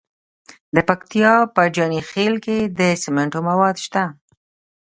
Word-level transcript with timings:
د 0.75 0.77
پکتیا 0.87 1.33
په 1.55 1.61
جاني 1.75 2.01
خیل 2.09 2.33
کې 2.45 2.57
د 2.79 2.81
سمنټو 3.03 3.39
مواد 3.49 3.75
شته. 3.85 4.03